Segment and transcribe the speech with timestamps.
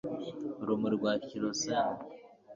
[0.61, 1.99] urumuri rwa kerosene